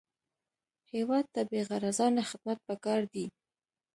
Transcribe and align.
هېواد 0.93 1.25
ته 1.33 1.41
بېغرضانه 1.51 2.21
خدمت 2.29 2.59
پکار 2.67 3.01
دی 3.13 3.25